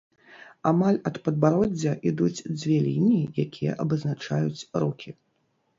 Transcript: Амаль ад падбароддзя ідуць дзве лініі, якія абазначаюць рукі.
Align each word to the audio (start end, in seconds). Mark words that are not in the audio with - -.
Амаль 0.69 0.97
ад 1.09 1.19
падбароддзя 1.27 1.93
ідуць 2.13 2.43
дзве 2.59 2.77
лініі, 2.87 3.23
якія 3.47 3.79
абазначаюць 3.87 4.67
рукі. 4.85 5.09